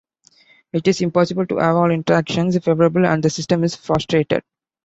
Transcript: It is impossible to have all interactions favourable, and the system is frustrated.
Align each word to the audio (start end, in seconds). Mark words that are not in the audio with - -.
It 0.73 0.87
is 0.87 1.01
impossible 1.01 1.45
to 1.45 1.57
have 1.57 1.75
all 1.75 1.91
interactions 1.91 2.57
favourable, 2.57 3.05
and 3.05 3.21
the 3.21 3.29
system 3.29 3.63
is 3.63 3.75
frustrated. 3.75 4.41